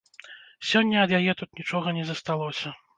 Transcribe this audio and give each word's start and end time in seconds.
Сёння 0.69 0.97
ад 1.07 1.15
яе 1.19 1.33
тут 1.45 1.49
нічога 1.63 1.97
не 2.01 2.11
засталося. 2.13 2.79